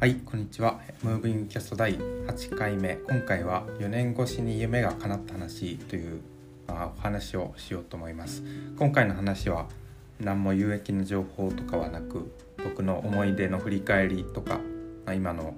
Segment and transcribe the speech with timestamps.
[0.00, 0.80] はいこんにちは。
[1.02, 2.94] ムービングキャスト第8回目。
[3.06, 6.22] 今回は4年越しに夢が叶った話という、
[6.66, 8.42] まあ、お話をしようと思います。
[8.78, 9.68] 今回の話は
[10.18, 12.32] 何も有益な情報とかはなく
[12.64, 14.60] 僕の思い出の振り返りとか、
[15.04, 15.52] まあ、今の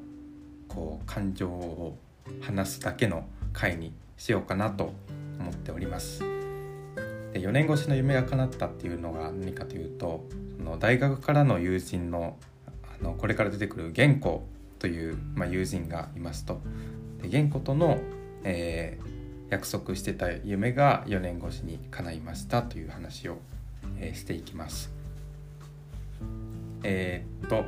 [0.66, 1.96] こう感情を
[2.40, 4.92] 話すだけの回にしようかなと
[5.38, 6.18] 思っております。
[6.18, 10.24] で4年越しの夢が叶ったっていうのが何かというと
[10.56, 12.36] その大学からの友人の
[13.02, 14.46] のこれから出てくる玄子
[14.78, 16.60] という、まあ、友人がいますと
[17.20, 17.98] で玄子との、
[18.44, 23.38] えー、約束してた夢が4年越しに叶いましたという話を、
[23.98, 24.90] えー、していきます。
[26.84, 27.64] えー、っと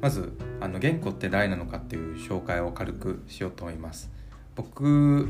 [0.00, 4.10] まずあの玄子って誰なのかっていう紹介を軽くしようと思います。
[4.54, 5.28] 僕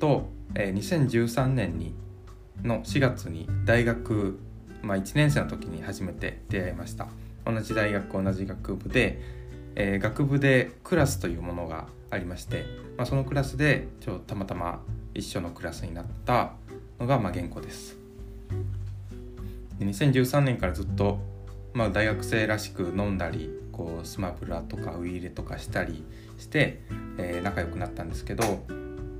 [0.00, 1.94] と、えー、2013年に
[2.62, 4.38] の4月に大学、
[4.82, 7.08] まあ、1年生の時に初めて出会いました
[7.48, 9.20] 同じ大学同じ学部で、
[9.74, 12.66] えー、学部でクラスというものがありまして、
[12.98, 14.82] まあ、そのクラスでちょたまたま
[15.14, 16.52] 一緒のクラスになった
[17.00, 17.96] のが、まあ、原稿です。
[19.78, 21.18] で2013年からずっと、
[21.72, 26.04] まあ、大学生らしく飲んだりこうスマブラとかウイイレとかしたり
[26.38, 26.82] して、
[27.16, 28.60] えー、仲良くなったんですけど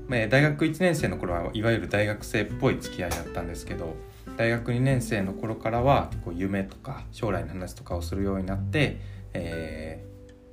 [0.09, 3.95] 大学1年生の頃はいわゆる大学生っぽい付き合いだったんですけど
[4.39, 8.95] 大学2年生の頃からは結構夢とか将来の話とかをするようになって、
[9.33, 10.01] え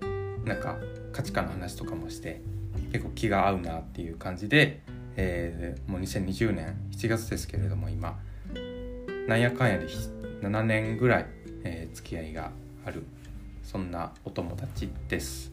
[0.01, 0.79] ー、なんか
[1.13, 2.43] 価値観の話とかもして
[2.91, 4.83] 結構気が合うなっていう感じで、
[5.15, 8.19] えー、もう2020年7月ですけれども今
[9.29, 11.27] なんやかんやで7年ぐらい、
[11.63, 12.51] えー、付き合いが
[12.85, 13.05] ある
[13.63, 15.53] そんなお友達です。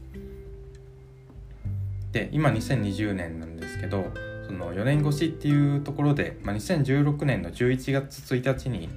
[2.11, 4.11] で今2020年なんですけど
[4.47, 8.89] その4年越しっていうところで、まあ、2016年の11月1日に、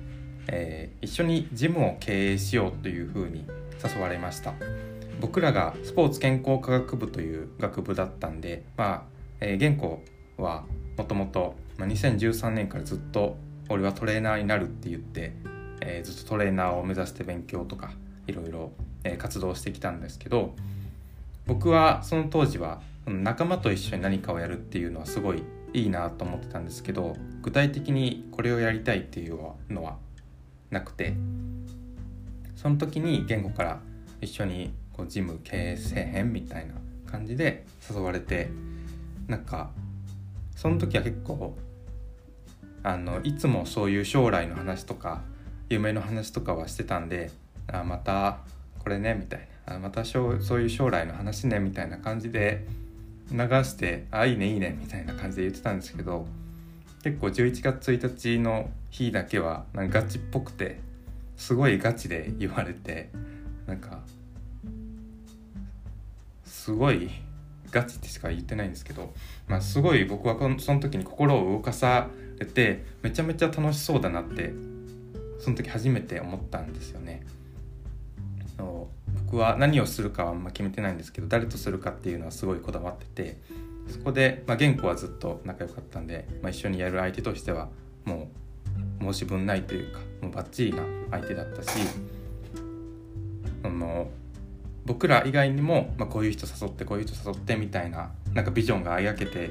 [0.48, 3.44] えー、一緒にジムを経営しようというふうに
[3.82, 4.54] 誘われました。
[5.20, 9.02] 僕らがスポーツ健康科学部という学部だったんでまあ、
[9.40, 10.02] えー、現行
[10.36, 10.64] は
[10.96, 13.36] もともと2013年からずっと
[13.68, 15.32] 俺はトレーナーになるって言って、
[15.80, 17.90] えー、ずっとトレーナーを目指して勉強とか
[18.26, 18.72] いろいろ
[19.18, 20.54] 活動してきたんですけど
[21.46, 29.38] 僕はその当時は仲間と一緒に何かをやるっていうのはすごいいいなと思ってたんですけど具体的にこれをやりたいっていう
[29.70, 29.96] のは
[30.70, 31.14] なくて
[32.56, 33.80] その時に言語から
[34.20, 36.74] 一緒にこうジム経営せえへんみたいな
[37.10, 38.50] 感じで誘われて
[39.28, 39.70] なんか
[40.56, 41.56] その時は結構
[42.82, 45.22] あのいつもそういう将来の話とか
[45.68, 47.30] 夢の話とかはしてたんで
[47.68, 48.38] あまた
[48.78, 49.55] これねみたいな。
[49.66, 52.64] あまたそういう将来の話ねみたいな感じで
[53.30, 56.26] 流して「あいいねいいね」みたいな感じで言ってたんですけど
[57.02, 60.80] 結構11月1日の日だけはなんかガチっぽくて
[61.36, 63.10] すごいガチで言われて
[63.66, 64.00] なんか
[66.44, 67.10] すごい
[67.70, 69.12] ガチってしか言ってないんですけど、
[69.48, 74.52] まあ、すごい僕はその時に心を動かされてめちゃめちゃ楽しそうだなって
[75.40, 77.22] その時初めて思ったんですよね。
[79.26, 83.38] 僕は何をするかはあんま決めてないんですけど誰とするかっていうのはすごいこだわってて
[83.88, 87.68] そこで、まあ、玄子はずっと仲良かったんで、まあ、一緒にやる相手としては
[88.04, 88.30] も
[89.00, 91.68] う申し分ないというかもうバッチリな相手だったし
[93.64, 94.08] あの
[94.84, 99.50] 僕ら以外にも、まあ、こういう人誘ってこういう人誘ってみたいななんかビジョンが描けて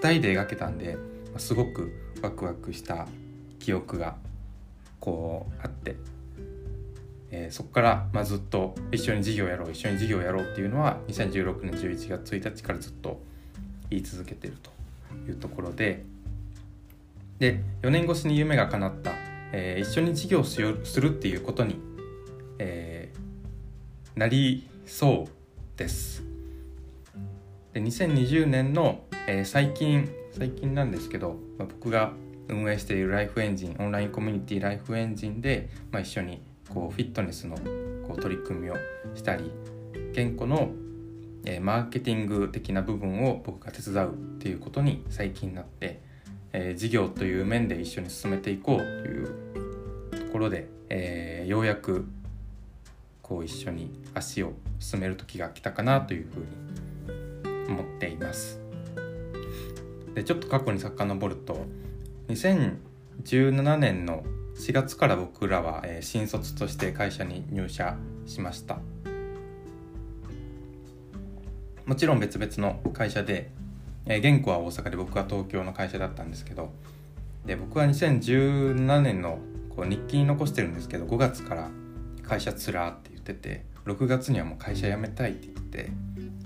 [0.00, 1.02] 2人で描けたんで、ま
[1.36, 3.08] あ、すごくワクワクした
[3.58, 4.16] 記憶が
[5.00, 6.15] こうあって。
[7.38, 13.20] えー、そこから、まあ、ずっと一緒に事業やろう一緒に事業やろうっていうのは2016年11月1日からずっと
[13.90, 14.70] 言い続けてると
[15.30, 16.02] いうところで
[17.38, 19.12] で4年越しに夢が叶った、
[19.52, 20.78] えー、一緒に事業をする
[21.10, 21.78] っていうことに、
[22.58, 26.22] えー、なりそうです。
[27.74, 32.14] で2020年の、えー、最近最近なんですけど、まあ、僕が
[32.48, 37.56] 運営しているライフエンジンオンラインコミュニティライフエンジンで、まあ、一緒にこうフィットネスの
[38.06, 38.76] こう取り組みを
[39.14, 39.50] したり
[40.14, 40.70] 健康の、
[41.44, 46.00] えー、マーケティング的な部分を僕が手伝うっていうことに最近なって、
[46.52, 49.26] えー、事業という面で一緒に進めていこうという
[50.10, 52.06] ところで、えー、ようやく
[53.22, 58.60] こう一緒に足を進める時が来たかなというふうに思っています。
[60.14, 61.66] でちょっと過去に遡ると
[62.28, 64.24] 2017年の
[64.58, 68.78] 4月から僕らは、えー、新卒として会社に入社しました。
[71.86, 73.50] もちろん別々の会社で、
[74.06, 76.72] えー、現は大阪で僕は東京の会社だったんですけど
[77.46, 79.38] で僕は2017年の
[79.74, 81.70] こう日記に残してるんですけど5月から
[82.24, 85.90] 会社つらって言ってて6月にはもう会社辞めたいって言って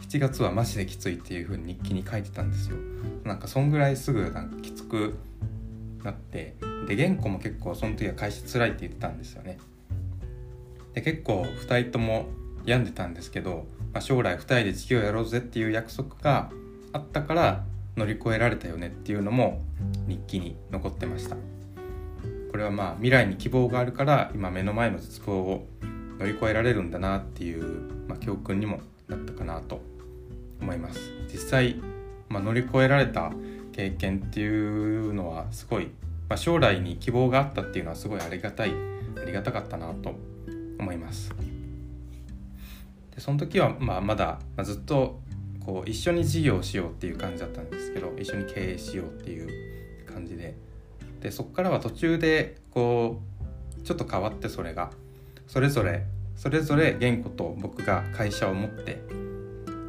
[0.09, 2.77] 7月はマジできついっていう風に日記に書いてたんですよ。
[3.25, 5.15] なんかそんぐらいすぐなんかきつく
[6.03, 9.59] なってで原稿も結構その時は会社辛いって言ってたんですよね。
[10.95, 12.27] で結構2人とも
[12.65, 16.51] 病んでたんですけど、まあ、将来2人で事業やろうぜっていう約束が
[16.93, 17.65] あったから
[17.97, 19.63] 乗り越えられたよねっていうのも
[20.07, 21.37] 日記に残ってました。
[22.51, 25.69] これはまあ未来に希望があるから今目の前の絶望を
[26.19, 27.65] 乗り越えられるんだなっていう、
[28.09, 29.81] まあ、教訓にもなったかなと
[30.61, 31.01] 思います。
[31.33, 31.81] 実際、
[32.29, 33.33] まあ、乗り越えられた
[33.73, 35.91] 経験っていうのはすごい、
[36.31, 38.73] まあ、将来に希望があったっていうのはすごいありがたい
[39.21, 40.15] ありがたかったなと
[40.79, 41.35] 思います。
[43.15, 45.21] でその時はまあまだ、まあ、ずっと
[45.67, 50.55] こう一緒に事業をしようっていう感じだったんですけど一緒に経営しようっていう感じで。
[51.21, 53.21] でそこからは途中でこ
[53.81, 54.91] うちょっと変わってそれが
[55.49, 56.05] それぞれ
[56.37, 59.03] それぞれ言語と僕が会社を持って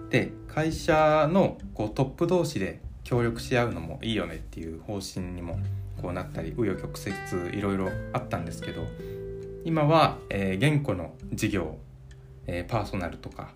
[0.10, 5.60] で会社のこうトップ同士で協力し合うのもいいよねっていう方針にも
[6.02, 8.88] こうなったり紆余曲折いろいろあったんですけど
[9.64, 11.78] 今は、えー、言語の事業、
[12.48, 13.52] えー、パーソナルとか、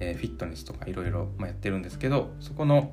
[0.00, 2.92] えー、フィットネスとかいろいろやってるんですけどそこの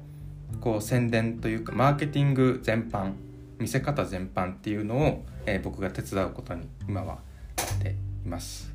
[0.62, 3.14] こう宣伝というかマーケティング全般
[3.60, 7.20] 見せ方全般っていうのを、えー、僕が手伝うことに今は
[7.58, 8.74] なっています。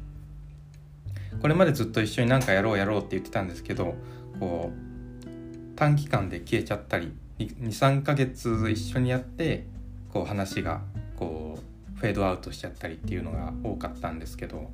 [1.40, 3.96] これまでずっと一緒に何かやろうやろうって言ってたんですけど
[4.38, 9.66] こう短期間で消えちゃったり23ヶ月一緒にやって
[10.14, 10.80] こう話が
[11.16, 14.70] こうフェードアウトしちゃったりっていうのが多かったんですけど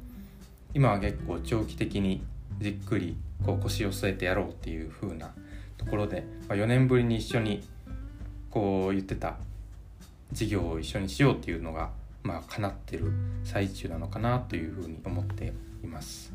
[0.74, 2.22] 今は結構長期的に
[2.60, 5.32] じっくりこう腰を据えてやろうっていう風な
[5.78, 7.66] ところで、まあ、4年ぶりに一緒に
[8.50, 9.36] こう言ってた
[10.30, 11.90] 事業を一緒にしようっていうのが
[12.22, 13.10] まあ叶ってる
[13.42, 16.32] 最中なのかなというふうに思っています。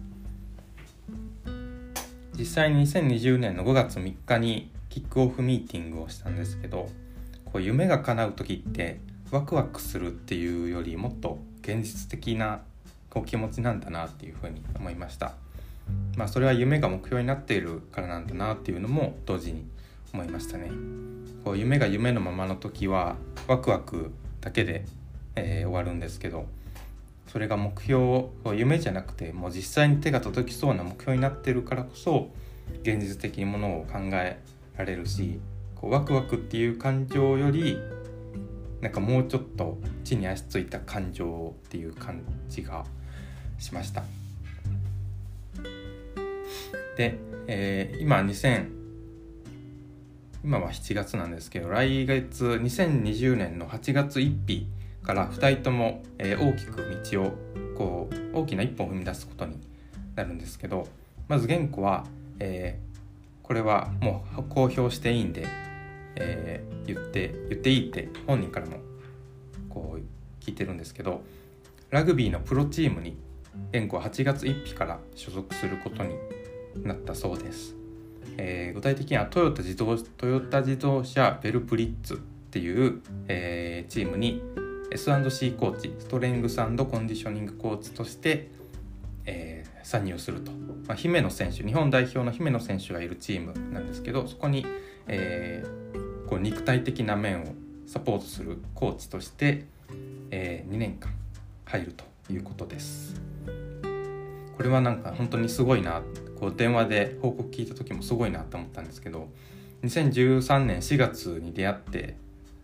[2.38, 6.90] 実際に2020年の5月3日にキックオフミーティングをしたんですけど
[7.46, 9.00] こう夢が叶う時って
[9.32, 12.62] ワクワクするっていうよりもっと現実的な
[13.10, 15.34] こう気持ちなんだなっていうふうに思いました。
[16.18, 19.66] まあそれは夢が目標になっているからなんだなっていうのも同時に
[20.14, 20.72] 思いましたね。
[21.44, 23.18] こう夢が夢のままの時は
[23.48, 24.86] ワクワクだけで、
[25.36, 26.48] えー、終わるんですけど
[27.28, 32.32] それが目標夢じゃなくてもう実際に手が届きそうな目標になってるからこそ
[32.82, 34.40] 現実的にものを考え
[34.78, 35.40] られるし
[35.76, 37.78] こうワクワクっていう感情より
[38.82, 42.86] なんかもうちょっと地に足ついた感情っていう感じが
[43.58, 44.04] しました。
[46.98, 47.18] で、
[47.48, 48.76] えー、今2000
[50.44, 54.68] 今は7月なんですけど来月2020年の8月1日
[55.02, 57.32] から2人とも、えー、大きく道を
[57.76, 59.60] こう大きな一歩を踏み出すことに
[60.16, 60.88] なるんですけど
[61.28, 62.06] まず原稿は、
[62.40, 62.95] えー、
[63.46, 65.46] これはもう公表していいんで、
[66.16, 68.78] えー、言って言っていいって本人からも
[69.70, 71.22] こう聞いてるんですけど
[71.92, 73.16] ラグビーのプロチームに
[73.72, 76.16] 原稿は8月1日から所属することに
[76.84, 77.76] なったそうです。
[78.38, 84.42] えー、具体的にはトヨタ自動トヨタ自動車ベルプリッツっていう、えー、チームに
[84.92, 88.50] S&C コーチストレングスコンディショニングコーチとして、
[89.26, 90.52] えー、参入すると、
[90.88, 94.66] まあ、姫野選手日本代表の姫野選手がいるチームなんですけどそこに、
[95.08, 97.46] えー、こう肉体的な面を
[97.88, 99.66] サポートするコーチとして、
[100.32, 101.12] えー、2年間
[101.66, 103.22] 入るということです。
[104.56, 106.02] これはなんか本当にすごいな
[106.40, 109.28] こう電話で報告聞いた時もすごいなと思ったんですけど
[109.84, 112.16] 2013年4月に出会って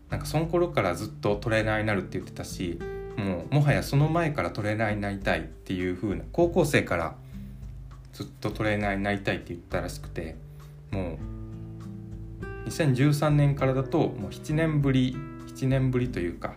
[0.09, 2.79] なんかその頃からずっとトレーナーになるって言ってたし
[3.17, 7.15] もうもはやその前からトレーナーになりたいっていう風な高校生から
[8.13, 10.35] ずっとトレーナーになりたいって言ったらしくて
[10.91, 11.17] も
[12.65, 15.15] う2013年からだともう7年ぶり
[15.47, 16.55] 7年ぶりというか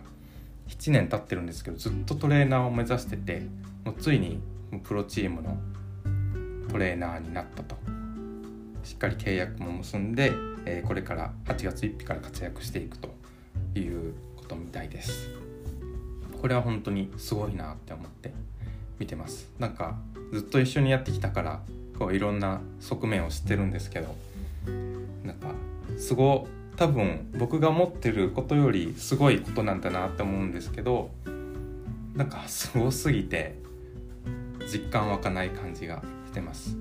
[0.67, 3.43] 7年経ってるんですけどずっとトレーナーを目指してて
[3.83, 4.39] もうついに
[4.83, 5.57] プロチームの
[6.69, 7.75] トレーナーになったと。
[8.85, 10.31] しっかり契約も結んで、
[10.65, 13.09] え、これから8月1日から活躍していくと
[13.73, 15.29] いうことみたいです。
[16.45, 18.31] これは本当にすごいなって思って
[18.99, 19.49] 見てます。
[19.57, 19.95] なんか
[20.31, 21.59] ずっと一緒にやってきたから
[21.97, 24.15] こういろんな側面を知ってるんですけど
[25.23, 25.47] なんか
[25.97, 31.09] すご多分僕が思ってることよりすごいことなんだなって思うんですけど
[32.13, 33.57] なんかすごすぎて
[34.71, 36.77] 実感湧かない感じがしてます。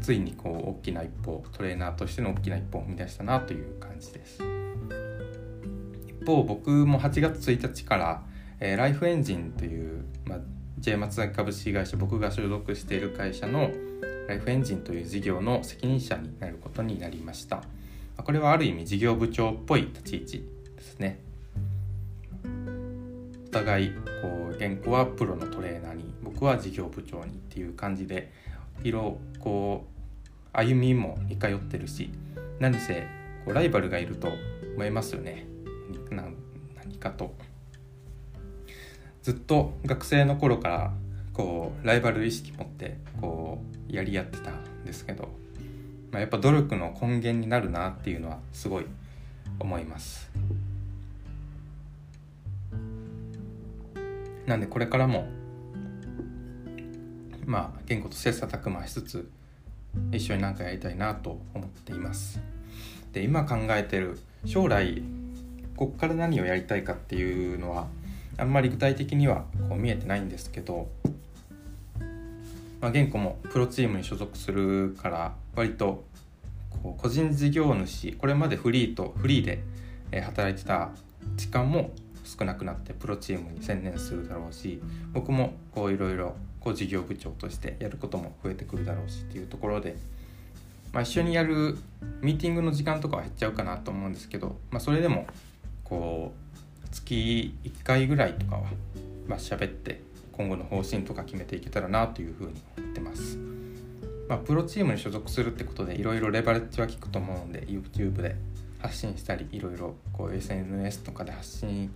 [0.00, 4.40] ついにこう大きな一歩トレーナーとしての大きな一歩を踏み出したなという感じです。
[6.06, 8.22] 一方僕も8月1日から、
[8.60, 10.38] えー、ライフエンジンという、まあ、
[10.78, 13.70] J 松崎株式会社僕が所属している会社の
[14.28, 17.62] ライフエンジンという事業の責任者になることになりました。
[18.16, 20.44] これはある意味事業部長っぽい立ち位置
[20.76, 21.18] ですね。
[23.46, 23.90] お互い
[24.22, 28.32] こう原稿はプロのトレーナーに僕は事業部長にっていう感じで
[28.82, 32.10] 色こう歩みも似通ってるし
[32.58, 33.06] 何せ
[33.44, 34.32] こうライバルがいると
[34.74, 35.46] 思いますよね。
[36.10, 37.34] 何かと。
[39.24, 40.92] ずっと学生の頃から
[41.32, 43.58] こうライバル意識持ってこ
[43.90, 45.30] うやり合ってたんですけど、
[46.12, 48.86] まあ、やっぱ努力の根源になるなっていうのはすごい
[49.58, 50.30] 思います。
[54.44, 55.26] なんでこれからも
[57.46, 59.30] まあ言語と切磋琢磨しつつ
[60.12, 62.42] 一緒に何かやりたいなと思っています。
[63.14, 65.02] で今考えてる将来
[65.76, 67.86] こっから何をやりたいかっていうのは
[68.36, 70.88] あんまり具体的にはこう見えてないんですけど
[72.84, 76.04] まあ、現子もプロチームに所属するから割と
[76.82, 79.58] こう個人事業主これまでフリーとフリー
[80.10, 80.90] で働いてた
[81.36, 81.92] 時間も
[82.24, 84.82] 少なくなってプロチームに専念するだろうし
[85.14, 89.96] 僕もこういろいろ事業部長としてやることも増えてくるだろうしっていうところで、
[90.92, 91.78] まあ、一緒にやる
[92.20, 95.26] ミーティングの時間とかは減っちゃうかなと思うんですけど、まあ、それでも
[95.84, 96.43] こう
[96.94, 98.62] 月1回ぐらいとかは
[99.26, 100.00] まあ喋って
[100.32, 103.36] 今後の方針とか決めていけたらなというふうに思ってます。
[104.28, 108.36] まあ、プロチームに所属するってことでいろいろレバレッジは効くと思うんで YouTube で
[108.78, 109.96] 発信したりいろいろ
[110.32, 111.92] SNS とかで発信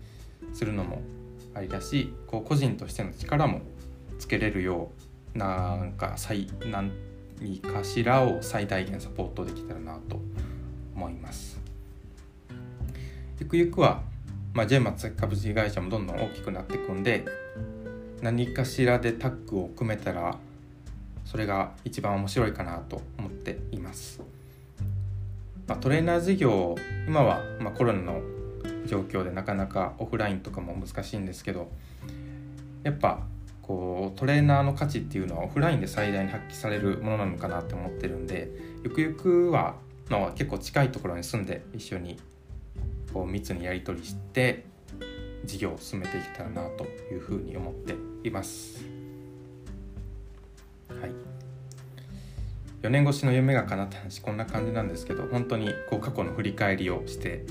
[0.53, 1.01] するのも
[1.55, 3.63] ありだしこう個人としての力も
[4.19, 4.91] つけれるよ
[5.35, 6.91] うなんか最何
[7.63, 10.21] かしらを最大限サポートできたらなと
[10.95, 11.59] 思います。
[13.41, 14.03] ゆくゆくは、
[14.59, 17.25] まあ、J マ株式会社もどんどん大きくなっていくんで
[18.23, 20.37] 何かしらでタッグを組めたら
[21.25, 24.21] それが一番面白いかなと思っています、
[25.69, 26.75] まあ、トレーナー事業
[27.07, 28.21] 今はまコロナの
[28.87, 31.71] 状況でなかなかオフラインとかも難しいんですけど
[32.83, 33.21] やっぱ
[33.63, 38.51] こうトレーナーの価値っていうのはオフラインで最大に発揮されるものなのかなって思ってるんで
[38.83, 39.77] ゆくゆくは、
[40.09, 42.19] まあ、結構近いところに住んで一緒に
[43.13, 44.65] こう密にやり取りして
[45.45, 47.95] 事業を進めていけたらなというふうに思って
[48.27, 48.85] います。
[50.89, 51.11] はい、
[52.83, 57.45] 4年越しの夢が叶った話こんな感じなんですけど本当にこう過去の振り返りをして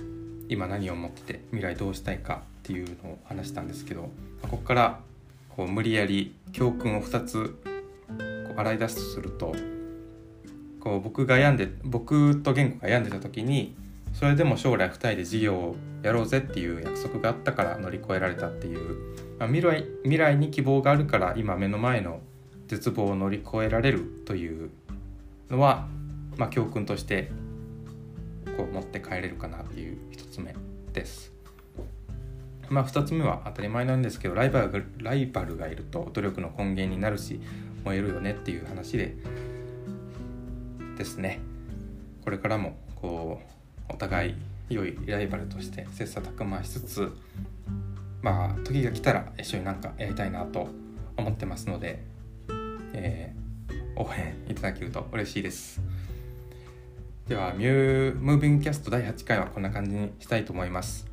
[0.49, 4.09] 今何を思ってて未来どうしたいかっていうのを話したんですけど
[4.41, 4.99] ここから
[5.49, 7.57] こう無理やり教訓を2つ
[8.47, 9.55] こう洗い出すとすると
[10.79, 13.75] こう僕が病んで僕と言語が病んでた時に
[14.17, 22.21] それでも将来2人で事業をやろうぜっていう約束があったから乗り越えられたっていう、まあ、未来未来に希望があるから今目の前の
[22.65, 24.71] 絶望を乗り越えられるという
[25.51, 25.87] のは、
[26.35, 27.29] まあ、教訓として
[28.57, 30.55] こう持って帰れるかなっていう1つ目
[30.93, 31.31] です。
[32.69, 37.39] まあ、2つ目は当たり前なんですけどライバルがライバルがいると努力の根源になるし
[37.85, 39.15] 燃えるよねっていう話で
[40.97, 41.39] ですね
[42.23, 43.56] これからもこう
[43.89, 44.35] お互い
[44.69, 47.17] 良いライバルとして切磋琢磨しつつ
[48.21, 50.67] まあ時が来たら一緒になんかやりたいなと
[51.15, 52.03] 思ってますので、
[52.93, 55.81] えー、応援いただけると嬉しいです
[57.27, 61.05] ではミュームービングキャスト第8回はこんな感じにしたいと思います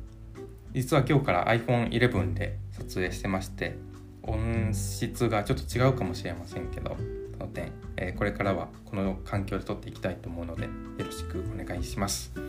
[0.73, 3.77] 実は今日から iPhone11 で撮影してまして
[4.23, 6.97] 音質がちょっと違うかもしれませんけど
[7.37, 12.44] その点、えー、これからはこの環境で撮っていきたいと思うのでよろしくお願いします。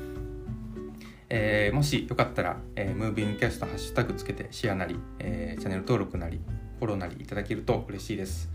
[1.28, 6.40] えー、もしよかったら、えー、ムービングキャストハッシュタグつけてシェアなり、えー、チャンネル登録なり、
[6.78, 8.50] フォローなりいただけると嬉しいです。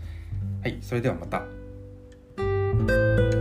[0.62, 3.31] はい、それではまた。